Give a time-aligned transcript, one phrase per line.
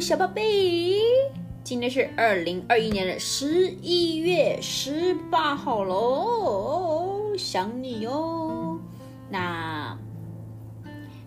[0.00, 0.98] 小宝贝，
[1.62, 8.80] 今天是二零二一年的十一月十八号喽，想你哟。
[9.28, 9.94] 那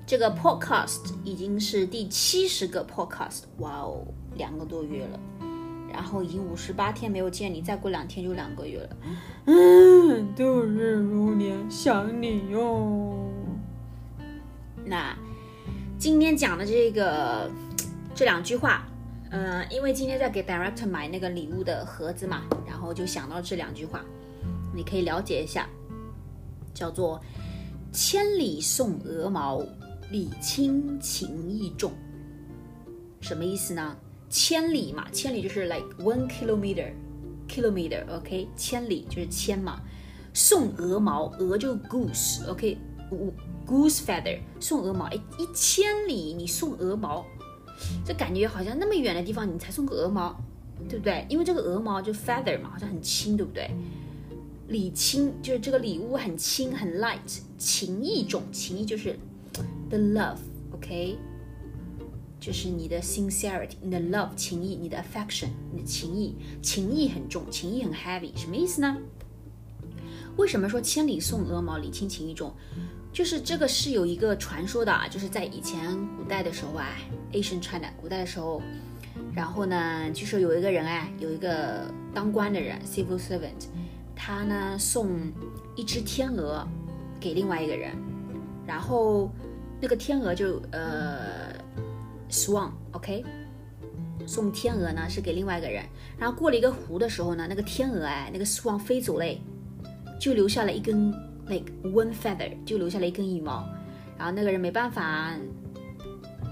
[0.08, 4.04] 这个 podcast 已经是第七十个 podcast，哇哦，
[4.36, 5.20] 两个多月了。
[5.94, 8.98] 然后已经五十八天没有见你，再过两天就两个月了。
[9.46, 13.14] 嗯，度日如年，想你哟。
[14.84, 15.16] 那
[16.00, 17.52] 今天讲的这个
[18.16, 18.86] 这两句话，
[19.32, 24.06] 呃，因为今天在给 director 买那个礼物的盒子嘛，然后就想到这两句话，
[24.74, 25.68] 你可以了解一下，
[26.74, 27.20] 叫做
[27.92, 29.66] “千里送鹅毛，
[30.12, 31.92] 礼轻情意重”，
[33.20, 33.98] 什么意思呢？
[34.30, 39.82] 千里嘛，千里就是 like one kilometer，kilometer，OK，千里就是千嘛。
[40.36, 47.24] 送鹅毛，鹅就 goose，OK，goose feather，送鹅毛，哎，一千里你送鹅毛，
[48.06, 50.36] 这感觉好像那么远的地方你才送个鹅毛，
[50.90, 51.26] 对不对？
[51.30, 53.70] 因为这个鹅毛就 feather 嘛，好像很轻，对不对？
[54.68, 59.20] 礼轻就是这个礼物很轻很 light，情意重，情意就是
[59.90, 61.18] the love，OK。
[62.40, 68.98] 就是你的 sincerity，你的 love 情谊，你的 affection，你的情意，情意很重，情意很 heavy，什么意思呢？
[70.36, 72.54] 为什么说千里送鹅毛，礼轻情意重？
[73.14, 76.88] 就是这个是有一个传说的啊，就是在以前古代的时候啊
[77.32, 78.62] ，Asian China 古代的时候，
[79.34, 83.68] 然后呢，据说有一个人哎，有一个当官的人 civil servant，
[84.16, 85.32] 他呢送
[85.76, 86.68] 一只天鹅
[87.20, 87.96] 给另外一个人，
[88.66, 89.32] 然后
[89.80, 91.54] 那个天鹅就呃。
[92.30, 93.24] Swan，OK，
[94.26, 95.86] 送天鹅呢是给另外一个人，
[96.18, 99.40] 然后过了一个湖的时候呢，那个天鹅哎，那个 Swan 飞走嘞，
[100.20, 101.14] 就留下了一根
[101.48, 103.64] like one feather，就留下了一根羽毛，
[104.18, 105.34] 然后那个人没办法，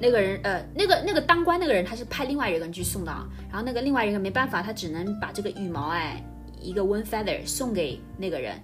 [0.02, 6.24] 那个人呃，那个那个当官那个人他是派另外一个人去送的啊，然后那个另外一个人没办法，他只能把这个羽毛哎，
[6.60, 8.60] 一个 one feather 送给那个人，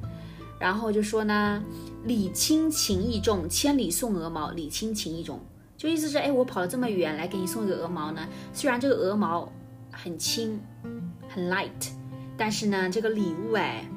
[0.60, 1.64] 然后就说呢，
[2.06, 5.40] 礼轻情意重，千里送鹅毛，礼轻情意重。
[5.78, 8.28] 就意思是，哎，我跑了这么远来给你送一个鹅毛呢。
[8.52, 9.48] 虽然这个鹅毛
[9.92, 10.60] 很轻，
[11.30, 11.92] 很 light，
[12.36, 13.88] 但是呢，这个礼物，哎，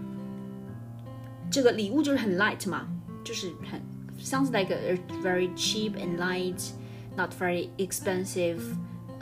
[1.51, 2.87] 这个礼物就是很 light 嘛，
[3.23, 3.81] 就是很
[4.19, 8.59] sounds like a very cheap and light，not very expensive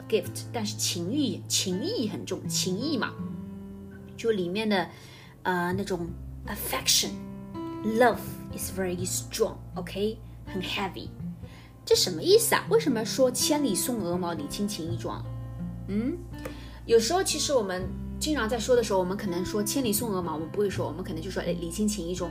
[0.07, 0.43] gift。
[0.51, 3.13] 但是情意情意很重，情意嘛，
[4.15, 4.89] 就里面的
[5.43, 6.07] 呃那种
[6.47, 8.17] affection，love
[8.55, 11.09] is very strong，OK，很 heavy。
[11.85, 12.65] 这什么意思啊？
[12.69, 15.13] 为什么说千里送鹅毛，礼轻情意重？
[15.89, 16.17] 嗯，
[16.85, 17.85] 有时候其实我们
[18.28, 22.30] 经常在说的时候，我们可能说千里送鹅毛，我们不会说，我们可能就说哎，礼轻情意重，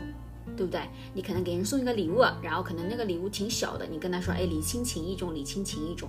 [0.55, 0.79] 对不对？
[1.15, 6.07] 你可能给人送一个礼物，然后可能那个礼物挺小的，你跟他说哎，礼轻情意重，礼轻情意重，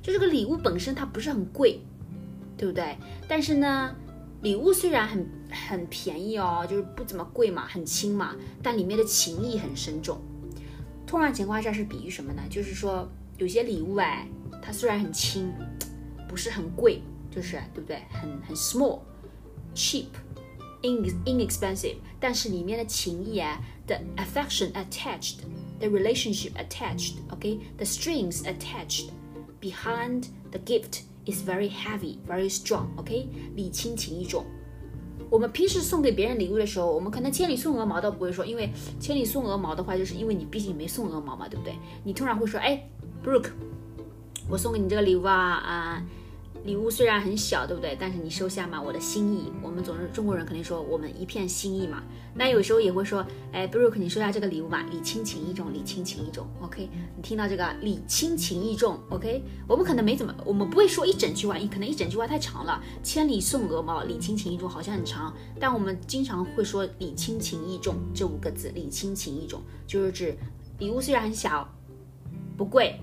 [0.00, 1.80] 就这个礼物本身它不是很贵，
[2.56, 2.96] 对不对？
[3.26, 3.92] 但是呢，
[4.42, 10.16] 礼物虽然很很便宜哦，就是不怎么贵嘛，很轻嘛，但里面的情谊很深重。
[11.04, 12.42] 通常情况下是比喻什么呢？
[12.48, 14.28] 就是说有些礼物哎，
[14.62, 15.52] 它虽然很轻，
[16.28, 17.02] 不是很贵，
[17.32, 18.00] 就是对不对？
[18.10, 19.00] 很很 small,
[19.73, 20.07] cheap,
[20.81, 25.37] in inexpensive，但是里面的情谊啊，the affection attached,
[25.79, 29.09] the relationship attached, OK, the strings attached
[29.61, 34.45] behind the gift is very heavy, very strong, OK，礼轻情意重。
[35.29, 41.75] 我们平时送给别人礼物的时候，我们可能千里送鹅毛倒不会说，因为千里送鹅毛的话，就是因为你毕竟没送鹅毛嘛，对不对？
[42.03, 42.89] 你突然会说，哎，
[43.23, 43.51] Brooke，
[44.49, 46.05] 我送给你这个礼物啊啊。
[46.64, 47.94] 礼物虽然很小，对不对？
[48.00, 49.52] 但是你收下嘛，我的心意。
[49.62, 52.02] 我们总是中国人肯定说我们一片心意嘛。
[52.34, 56.48] 那有时候也会说，哎，Brooke，你收下这个礼物嘛，礼轻情意重，礼轻情意重。
[56.62, 62.82] OK，你听到这个礼轻情意重？OK，我们可能没怎么，我们不会说一整句话，可能一整句话太长了。
[63.02, 68.70] 千里送鹅毛，礼轻情意重，好像很长，但我们经常会说礼轻情意重这五个字。
[68.70, 70.34] 礼轻情意重就是指
[70.78, 71.68] 礼物虽然很小，
[72.56, 72.98] 不贵。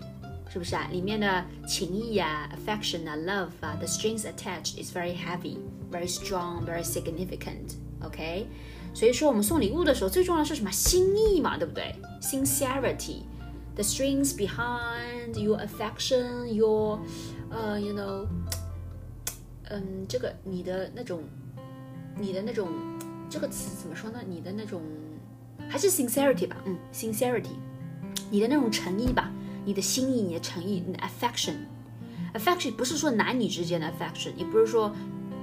[0.51, 0.89] 是不是啊？
[0.91, 5.59] 里面的情谊啊，affection 啊，love 啊，the strings attached is very heavy,
[5.91, 7.75] very strong, very significant.
[8.03, 8.47] OK，
[8.95, 10.71] 所以说我们送礼物的时候，最重要是什么？
[10.71, 11.95] 心意嘛，对不对？
[12.21, 13.23] Sincerity,
[13.75, 17.01] the strings behind your affection, your,
[17.51, 18.27] 呃，you know，
[19.69, 21.23] 嗯，这个你的那种，
[22.19, 22.69] 你的那种，
[23.29, 24.21] 这个词怎么说呢？
[24.27, 24.81] 你的那种，
[25.69, 27.57] 还是 sincerity 吧，嗯，sincerity，
[28.31, 29.33] 你的那种诚意吧。
[29.66, 34.94] 你的心意，你的诚意，你的 affection，affection 不是说男女之间的 affection，也不是说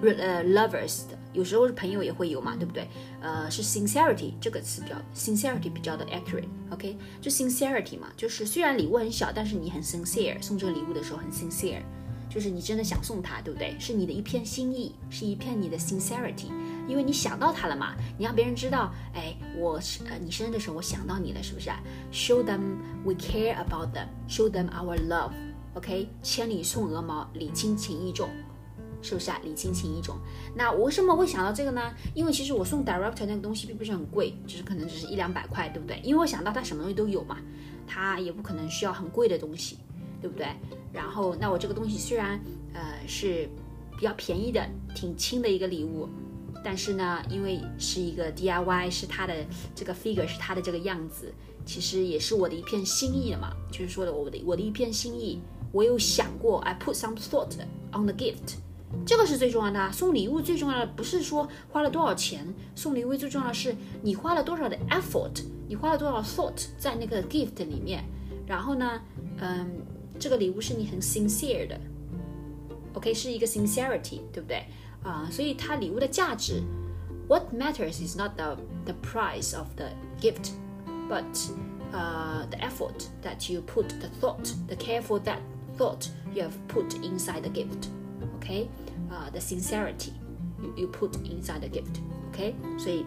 [0.02, 2.88] 呃 lovers 的，有时候是朋友也会有嘛，对不对？
[3.20, 6.96] 呃，是 sincerity 这个词比较 sincerity 比较的 accurate，OK？
[7.20, 11.82] 就 sincerity 嘛，就是虽然礼物很小，但是你很 sincere，送这个礼物的时候很 sincere，
[12.30, 13.74] 就是你真的想送他，对不对？
[13.78, 16.46] 是你的一片心意，是一片你的 sincerity，
[16.88, 17.94] 因为你想到他了嘛。
[18.18, 21.70] 你让别人知道，哎，我是呃，你生日的时候我想到你了，是不是
[22.10, 24.08] ？Show them we care about them.
[24.28, 25.32] Show them our love.
[25.74, 28.28] OK，千里送鹅毛，礼轻情意重。
[29.00, 29.38] 是不是啊？
[29.44, 30.16] 礼轻情意重。
[30.56, 31.80] 那我为什么会想到这个呢？
[32.14, 36.00] 因为其实我送 director 那个东西并不是很贵，就是可能只是一两百块，对不对？
[36.02, 37.38] 因为我想到他什么东西都有嘛，
[37.86, 39.78] 他也不可能需要很贵的东西，
[40.20, 40.48] 对不对？
[40.92, 42.40] 然后那我这个东西虽然
[42.74, 43.48] 呃是
[43.96, 46.08] 比较便宜的，挺轻的一个礼物，
[46.68, 49.34] 但是呢，因为是一个 DIY，是他的
[49.74, 51.32] 这个 figure 是他的这个样子，
[51.64, 53.56] 其实也是我的一片心意了嘛。
[53.72, 55.40] 就是说的我的我的一片心意，
[55.72, 57.54] 我有想过，I put some thought
[57.90, 58.56] on the gift。
[59.06, 59.90] 这个是最重要的。
[59.92, 68.04] 送礼物最重要的不是说花了多少钱，送礼物最重要的是你花了多少的 effort，你花了多少 thought 在那个 gift 里面。
[68.46, 69.00] 然后呢，
[69.38, 69.70] 嗯，
[70.18, 71.80] 这个礼物是你很 sincere 的
[72.92, 74.66] ，OK，是一个 sincerity，对不对？
[75.03, 76.63] 啊，所以它礼物的价值，
[77.27, 79.89] what matters is not the the price of the
[80.19, 81.23] gift，but
[81.91, 85.39] uh the effort that you put, the thought, the careful that
[85.77, 88.67] thought you have put inside the gift。OK，
[89.09, 90.11] 啊，the sincerity
[90.61, 93.05] you you put inside the gift，OK，所以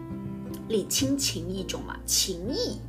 [0.69, 2.79] 礼轻情意重嘛，情义，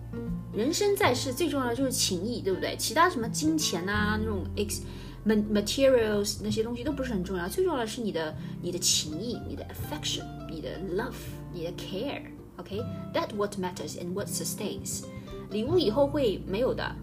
[0.52, 2.76] 人生在世最重要的就是情义，对不对？
[2.76, 4.81] 其他什么金钱啊，那种 ex
[5.25, 11.14] materials 那些东西都不是很重要，最重要的是你的你的情谊，你的 affection，你的 love，
[11.54, 15.04] 你的 care，OK，that what matters and what sustains。
[15.50, 16.96] 礼物以后会没有的。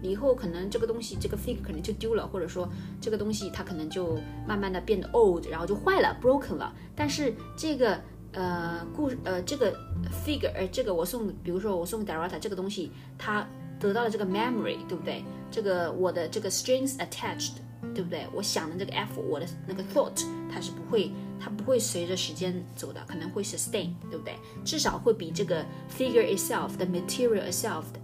[0.00, 2.68] 以后可能这个东西，这个 figure 可能就丢了，或者说
[3.00, 4.16] 这个东西它可能就
[4.46, 6.72] 慢慢的变得 old，然后就坏了，broken 了。
[6.94, 9.76] 但是这个呃故呃这个
[10.24, 13.44] figure 这个我送，比如说我送 Darata 这个东西，它
[13.80, 15.24] 得到了这个 memory，对不对？
[15.50, 17.54] 这个我的这个 strings attached，
[17.98, 18.24] 对不对？
[18.32, 21.10] 我想的这个 f，我的那个 thought，它是不会，
[21.40, 24.36] 它不会随着时间走的，可能会 sustain，对不对？
[24.64, 27.98] 至少会比这个 figure itself，the material itself 的。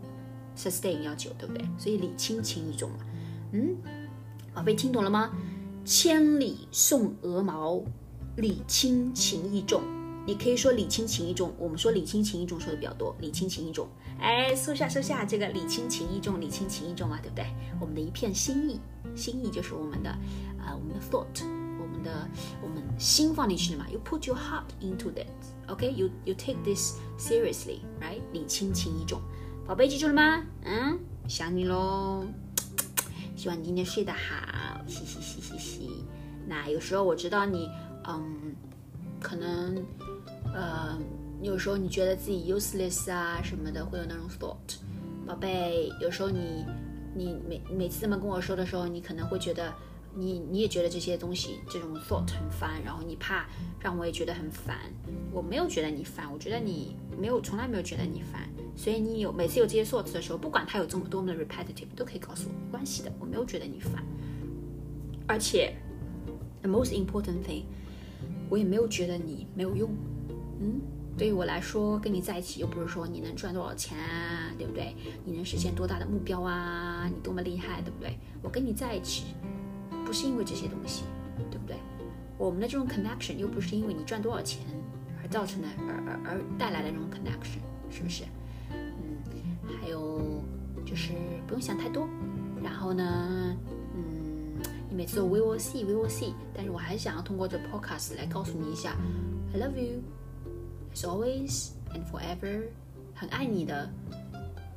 [0.56, 1.64] sustain 要久，对不对？
[1.79, 2.96] 所以礼轻情意重嘛。
[3.52, 3.76] 嗯，
[4.52, 5.31] 宝贝听懂了吗？
[5.85, 7.81] 千里送鹅毛，
[8.35, 9.81] 礼轻情意重。
[10.26, 13.14] 你可以说礼轻情意重，我们说礼轻情意重说的比较多。
[13.20, 13.87] 礼轻情意重，
[14.19, 17.47] 哎，收下收下，这个礼轻情意重，礼轻情意重嘛，对不对？
[17.81, 18.81] 我们的一片心意，
[19.14, 20.11] 心意就是我们的
[20.58, 21.44] 啊，我们的 thought，
[21.81, 22.28] 我们的
[22.62, 23.87] 我们心放进去了嘛。
[23.90, 28.20] You put your heart into that，OK？You you take this seriously，right？
[28.32, 29.20] 礼轻情意重。
[29.66, 30.43] 宝贝，记住了吗？
[30.64, 32.26] 嗯，想你喽。
[33.37, 35.90] 希望你今天睡得好，嘻嘻嘻嘻嘻。
[36.46, 37.69] 那有时候我知道你，
[38.06, 38.55] 嗯，
[39.20, 39.84] 可能，
[40.55, 40.99] 呃，
[41.43, 44.78] 有时候你觉得自己 useless 啊什么的，会有那种 thought。
[45.26, 46.64] 宝贝，有时候你，
[47.14, 49.72] 你每每次这么跟我说的时候，你可能会觉得。
[50.16, 53.49] 你你也觉得这些东西这种 thought 很烦，然后你怕
[53.81, 54.78] 让我也觉得很烦。
[55.32, 58.49] 我没有觉得你烦，我觉得你没有从来没有觉得你烦。
[58.76, 64.05] 所以你有每次有这些 thought 的时候，不管它有这么多么的 repetitive，都可以告诉我没关系的，我没有觉得你烦。
[65.26, 65.75] 而且
[66.62, 67.64] the most important thing，
[68.49, 69.90] 我也没有觉得你没有用。
[70.61, 70.81] 嗯，
[71.16, 74.94] 对于我来说，跟你在一起又不是说你能赚多少钱啊，对不对？
[75.25, 77.09] 你能实现多大的目标啊？
[77.09, 78.18] 你多么厉害，对不对？
[78.42, 79.26] 我跟你在一起。
[80.04, 81.04] 不是因为这些东西，
[81.50, 81.76] 对不对？
[82.37, 84.61] 我们的这种 connection 又不是因为你赚多少钱
[85.23, 87.59] 而造成的，而而而带来的这种 connection，
[87.90, 88.25] 是不是？
[88.71, 89.16] 嗯，
[89.80, 90.42] 还有
[90.85, 91.14] 就是
[91.47, 92.06] 不用想太多。
[92.62, 93.56] 然后呢，
[93.97, 98.94] 嗯，你每次都 we will see，we will see，但是我还是想要通过这 podcast 来告诉你一下
[99.54, 100.02] ，I love you
[100.94, 102.62] as always and forever，
[103.14, 103.90] 很爱你的。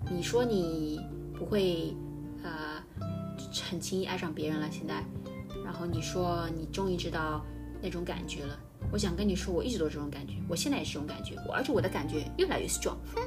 [0.10, 1.00] 你说你
[1.34, 1.94] 不会，
[2.44, 2.84] 呃。
[3.70, 5.04] 很轻易爱上别人了，现在，
[5.64, 7.46] 然后你说你终于知道
[7.82, 8.58] 那种感觉了。
[8.92, 12.98] 我想跟你说，我一直都这种感觉，我现在也是这种感觉，我而且我的感觉越来越 strong。
[13.14, 13.22] 哼，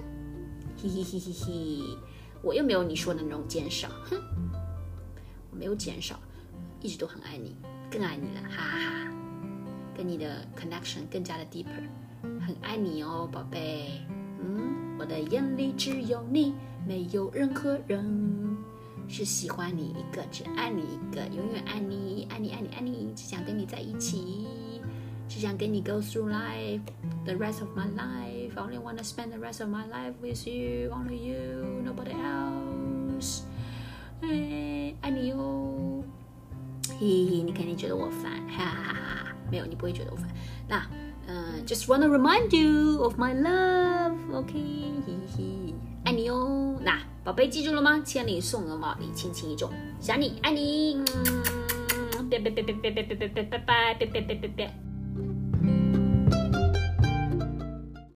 [0.76, 1.98] 嘿嘿嘿嘿嘿，
[2.42, 4.20] 我又没有你说的那种减少，哼，
[5.50, 6.18] 我没有减少，
[6.80, 7.56] 一直都很爱你，
[7.90, 9.12] 更爱你了，哈哈哈，
[9.96, 11.88] 跟你的 connection 更加的 deeper，
[12.62, 14.00] 爱你哦，宝贝。
[14.42, 16.54] 嗯，我的眼里只有你，
[16.86, 18.56] 没有任何人。
[19.08, 24.46] 是喜欢你一个，只爱你一个，永远爱你，爱你，爱你，爱你，只想跟你在一起，
[25.28, 26.80] 只想跟你 go through life
[27.24, 28.52] the rest of my life.
[28.54, 33.40] I only wanna spend the rest of my life with you, only you, nobody else.
[34.20, 36.04] 哎，爱你哟。
[37.00, 39.36] 嘿嘿，你肯定觉得我烦，哈哈哈哈！
[39.50, 40.28] 没有，你不会觉得我烦。
[40.68, 40.86] 那，
[41.30, 44.52] 嗯，just wanna remind you of my love, OK？
[45.06, 46.76] 嘿嘿，爱你哟。
[46.82, 46.98] 那。
[47.22, 48.00] 宝贝，记住了吗？
[48.04, 49.70] 千里送鹅毛，礼轻情意重。
[50.00, 51.00] 想你，爱你，
[52.30, 54.89] 拜拜拜拜拜拜拜拜拜拜拜拜拜拜。